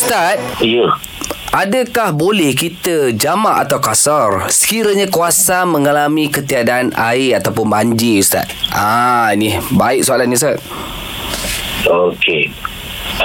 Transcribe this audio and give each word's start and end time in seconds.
Ustaz, 0.00 0.40
Ya. 0.64 0.96
adakah 1.52 2.16
boleh 2.16 2.56
kita 2.56 3.12
jamak 3.12 3.68
atau 3.68 3.84
kasar 3.84 4.48
sekiranya 4.48 5.04
kuasa 5.12 5.68
mengalami 5.68 6.32
ketiadaan 6.32 6.96
air 6.96 7.36
ataupun 7.36 7.68
banjir 7.68 8.24
Ustaz? 8.24 8.48
Ah, 8.72 9.28
ni 9.36 9.52
baik 9.68 10.00
soalan 10.00 10.32
ni 10.32 10.40
Ustaz. 10.40 10.56
Okey. 11.84 12.48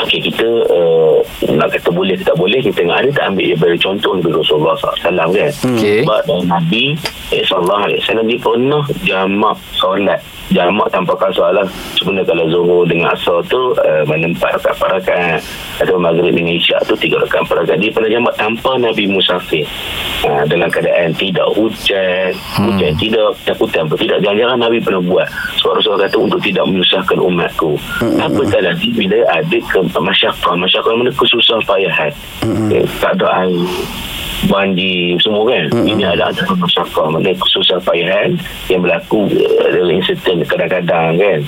Okey, 0.04 0.20
kita 0.28 0.48
uh, 0.68 1.24
nak 1.56 1.72
kata 1.72 1.88
boleh 1.88 2.20
tak 2.20 2.36
boleh, 2.36 2.60
kita 2.60 2.84
tengok 2.84 2.98
ada 3.00 3.10
tak 3.16 3.26
ambil 3.32 3.46
daripada 3.56 3.76
contoh 3.80 4.12
Nabi 4.20 4.30
Rasulullah 4.36 4.76
SAW 4.76 5.30
kan. 5.32 5.52
Okey. 5.56 6.00
Sebab 6.04 6.22
uh, 6.28 6.44
Nabi 6.44 6.84
eh, 7.32 7.44
SAW 7.48 7.88
dia 8.28 8.38
pernah 8.44 8.84
jamak 9.08 9.56
solat. 9.72 10.20
Jamak 10.54 10.94
tanpa 10.94 11.18
kasar 11.18 11.58
lah. 11.58 11.66
Sebenarnya 11.98 12.30
kalau 12.30 12.46
Zuhur 12.54 12.86
dengan 12.86 13.18
Asar 13.18 13.42
tu 13.50 13.74
uh, 13.82 14.04
mana 14.06 14.30
empat 14.30 14.62
rakaat 14.62 14.78
empat 14.78 14.90
rakaat 15.02 15.40
atau 15.82 15.98
Maghrib 15.98 16.38
dengan 16.38 16.54
Isyak 16.54 16.86
tu 16.86 16.94
tiga 17.02 17.18
rakaat. 17.18 17.66
Dia 17.82 17.90
pernah 17.90 18.14
jamak 18.14 18.38
tanpa 18.38 18.78
Nabi 18.78 19.10
musafir. 19.10 19.66
Uh, 20.22 20.46
dalam 20.46 20.70
keadaan 20.70 21.18
tidak 21.18 21.50
hujan, 21.58 22.30
hujan 22.62 22.94
tidak, 23.02 23.34
takutan 23.42 23.90
tidak. 23.98 24.22
Jangan-jangan 24.22 24.58
Nabi 24.70 24.78
pernah 24.86 25.02
buat. 25.02 25.28
Rasulullah 25.74 26.06
kata 26.06 26.18
untuk 26.22 26.40
tidak 26.44 26.64
menyusahkan 26.70 27.18
umatku. 27.18 27.80
Apa 28.22 28.42
tak 28.52 28.62
lagi 28.62 28.94
bila 28.94 29.18
ada 29.34 29.58
ke 29.58 29.80
masyarakat. 29.82 30.54
Masyarakat 30.54 30.92
mana 30.94 31.12
kesusah 31.16 31.60
payahan. 31.66 32.12
Okay, 32.44 32.84
tak 33.02 33.18
ada 33.18 33.46
air 33.46 33.66
banjir 34.46 35.18
semua 35.24 35.48
kan 35.48 35.66
mm-hmm. 35.72 35.90
ini 35.90 36.04
ada 36.06 36.30
ada 36.30 36.42
masyarakat 36.54 37.06
mana 37.08 37.32
kesusah 37.34 37.80
payahan 37.82 38.38
yang 38.70 38.84
berlaku 38.84 39.32
uh, 39.32 39.70
dalam 39.72 39.96
insiden 39.96 40.46
kadang-kadang 40.46 41.18
kan 41.18 41.40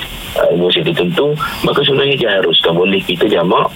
uh, 0.42 0.52
musim 0.58 0.82
tertentu 0.82 1.36
maka 1.62 1.84
sebenarnya 1.84 2.16
dia 2.18 2.30
haruskan 2.42 2.74
boleh 2.74 3.02
kita 3.04 3.30
jamak 3.30 3.70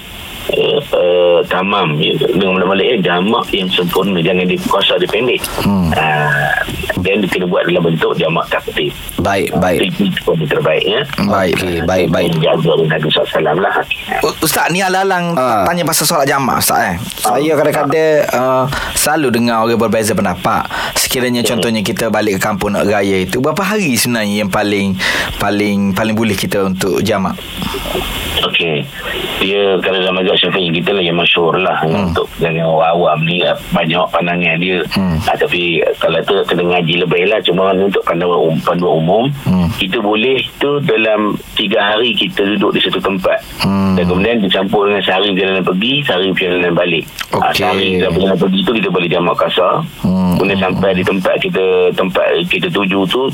Uh, 0.51 0.81
uh, 0.97 1.39
tamam 1.45 1.95
dengan 2.01 2.57
mana-mana 2.57 2.81
eh, 2.81 2.97
jamak 2.97 3.45
yang 3.53 3.69
sempurna 3.69 4.17
jangan 4.19 4.43
dikuasa 4.43 4.97
dia 4.97 5.05
pendek 5.05 5.37
hmm. 5.61 5.93
uh, 5.93 6.51
dan 6.99 7.21
dia 7.21 7.29
kena 7.29 7.45
buat 7.45 7.69
dalam 7.69 7.85
bentuk 7.85 8.17
jamak 8.17 8.49
takdir 8.49 8.89
Baik, 9.21 9.53
baik. 9.61 9.93
itu 10.01 10.09
pun 10.25 10.33
terbaik 10.41 10.81
ya 10.81 11.05
Baik, 11.29 11.53
okey, 11.55 11.75
baik, 11.85 12.07
baik. 12.09 12.33
jaga 12.41 12.73
Nabi 12.73 13.07
SAW 13.07 13.61
lah 13.61 13.75
Ustaz 14.41 14.73
ni 14.73 14.81
alang-alang 14.81 15.37
Ah. 15.37 15.63
tanya 15.63 15.85
pasal 15.85 16.09
solat 16.09 16.25
jamak 16.25 16.57
Ustaz 16.57 16.79
eh. 16.89 16.95
Saya 17.21 17.51
kadang-kadang 17.53 18.25
uh, 18.33 18.65
selalu 18.97 19.27
dengar 19.31 19.61
orang 19.61 19.77
berbeza 19.77 20.17
pendapat. 20.17 20.65
Sekiranya 20.97 21.45
contohnya 21.45 21.81
kita 21.81 22.09
balik 22.09 22.37
ke 22.37 22.41
kampung 22.41 22.73
nak 22.73 22.89
raya 22.89 23.21
itu 23.21 23.37
berapa 23.37 23.61
hari 23.61 23.93
sebenarnya 23.93 24.41
yang 24.41 24.51
paling 24.51 24.97
paling 25.37 25.93
paling 25.93 26.15
boleh 26.17 26.33
kita 26.33 26.65
untuk 26.65 26.99
jamak? 27.01 27.37
Okey. 28.41 28.81
Dia 29.41 29.77
kalau 29.81 29.97
dalam 30.01 30.17
mazhab 30.31 30.55
Syafi'i 30.55 30.71
kita 30.79 30.95
lah 30.95 31.03
yang 31.03 31.17
masyhur 31.19 31.55
lah 31.59 31.83
hmm. 31.83 32.11
untuk 32.11 32.27
dengan 32.39 32.71
orang 32.71 32.91
awam 32.95 33.19
ni 33.27 33.43
eh, 33.43 33.55
banyak 33.75 33.99
pandangan 34.07 34.55
dia. 34.63 34.79
Hmm. 34.95 35.17
Ha, 35.27 35.35
tapi 35.35 35.83
kalau 35.99 36.19
tu 36.23 36.33
kena 36.47 36.63
ngaji 36.71 36.93
lebih 37.03 37.27
lah 37.27 37.39
cuma 37.43 37.75
untuk 37.75 38.03
pandangan 38.07 38.39
um, 38.39 38.55
panduan 38.63 38.93
umum 39.03 39.23
hmm. 39.43 39.67
kita 39.75 39.99
boleh 39.99 40.39
tu 40.63 40.79
dalam 40.87 41.35
tiga 41.59 41.95
hari 41.95 42.15
kita 42.15 42.47
duduk 42.55 42.71
di 42.75 42.79
satu 42.79 43.03
tempat. 43.03 43.43
Hmm. 43.59 43.99
Dan 43.99 44.07
kemudian 44.07 44.39
dicampur 44.39 44.87
dengan 44.87 45.03
sehari 45.03 45.35
perjalanan 45.35 45.63
pergi, 45.67 45.93
sehari 46.07 46.31
perjalanan 46.31 46.73
balik. 46.73 47.03
Ha, 47.35 47.35
Okey. 47.51 47.55
sehari 47.59 47.87
perjalanan 47.99 48.39
pergi 48.39 48.59
tu 48.63 48.71
kita 48.71 48.87
boleh 48.87 49.09
jamak 49.11 49.35
kasar. 49.35 49.83
Hmm. 50.05 50.39
Kemudian 50.39 50.59
sampai 50.63 50.91
di 50.95 51.03
tempat 51.03 51.35
kita 51.43 51.65
tempat 51.93 52.25
kita 52.47 52.67
tuju 52.71 53.03
tu 53.11 53.27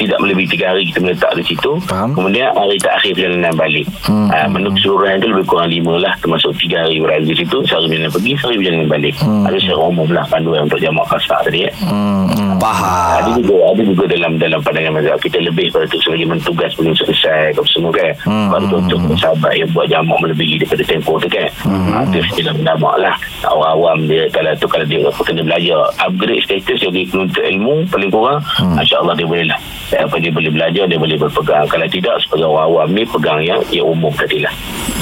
tidak 0.00 0.18
melebihi 0.22 0.48
tiga 0.48 0.72
hari 0.72 0.88
kita 0.88 1.04
meletak 1.04 1.32
di 1.36 1.44
situ. 1.44 1.76
Faham. 1.84 2.16
Kemudian 2.16 2.54
hari 2.56 2.78
terakhir 2.80 3.12
perjalanan 3.14 3.54
balik. 3.54 3.86
Hmm. 4.06 4.30
Hmm. 4.30 4.54
menurut 4.54 4.78
keseluruhan 4.78 5.18
itu 5.18 5.26
lebih 5.34 5.46
kurang 5.50 5.68
lima 5.68 5.94
lah 5.98 6.14
termasuk 6.22 6.37
tiga 6.58 6.86
hari 6.86 7.02
berada 7.02 7.24
di 7.26 7.36
situ 7.36 7.56
sehari 7.66 7.86
perjalanan 7.90 8.12
pergi 8.14 8.32
sehari 8.38 8.56
perjalanan 8.62 8.88
balik 8.88 9.14
hmm. 9.18 9.44
ada 9.46 9.56
secara 9.58 9.80
umum 9.82 10.08
lah 10.10 10.24
panduan 10.30 10.60
untuk 10.64 10.80
jamak 10.80 11.06
kasar 11.10 11.40
tadi 11.44 11.66
ya. 11.66 11.72
Hmm. 11.84 12.24
hmm. 12.30 12.56
Faham. 12.58 13.22
ada 13.22 13.30
juga 13.38 13.54
ada 13.70 13.82
juga 13.86 14.04
dalam 14.10 14.32
dalam 14.38 14.60
pandangan 14.62 14.92
mazhab 14.98 15.18
kita 15.22 15.38
lebih 15.38 15.70
pada 15.70 15.86
tu 15.86 15.98
sebagai 16.02 16.26
mentugas 16.26 16.70
belum 16.74 16.94
selesai 16.96 17.54
apa 17.54 17.68
semua 17.70 17.92
kan 17.94 18.10
Hmm. 18.28 18.50
baru 18.50 18.82
contoh 18.84 19.16
sahabat 19.16 19.52
yang 19.56 19.70
buat 19.72 19.86
jamak 19.88 20.18
melebihi 20.20 20.60
daripada 20.60 20.82
tempoh 20.84 21.16
tu 21.22 21.28
kan 21.30 21.48
hmm. 21.64 21.92
ha, 21.94 22.04
tu 22.12 22.18
istilah 22.20 22.52
mendamak 22.52 22.94
lah 23.00 23.14
orang 23.46 23.72
awam 23.78 23.98
dia 24.04 24.26
kalau 24.34 24.52
tu 24.58 24.66
kalau 24.68 24.84
dia 24.84 25.00
apa, 25.06 25.20
kena 25.22 25.42
belajar 25.46 25.78
upgrade 26.02 26.42
status 26.44 26.78
jadi 26.82 27.00
penuntut 27.08 27.44
ilmu 27.44 27.86
paling 27.88 28.10
kurang 28.12 28.40
hmm. 28.60 28.76
insyaAllah 28.80 29.14
dia 29.16 29.26
boleh 29.26 29.46
lah 29.48 29.58
apa 29.96 30.16
dia 30.20 30.30
boleh 30.34 30.50
belajar 30.52 30.84
dia 30.84 30.98
boleh 31.00 31.16
berpegang 31.16 31.64
kalau 31.72 31.86
tidak 31.88 32.14
sebagai 32.20 32.46
orang 32.48 32.66
awam 32.68 32.88
ni 32.92 33.02
pegang 33.08 33.40
yang 33.40 33.60
yang 33.72 33.86
umum 33.88 34.12
tadi 34.12 34.44
lah 34.44 34.52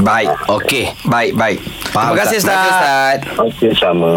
Baik. 0.02 0.30
Okey. 0.48 0.92
Baik, 1.08 1.32
baik. 1.34 1.58
Faham, 1.90 2.12
Terima 2.12 2.22
kasih 2.28 2.38
Terima 2.38 2.52
kasih 2.52 2.70
Ustaz. 2.70 3.18
Ustaz. 3.18 3.18
Okey 3.40 3.70
sama 3.76 4.10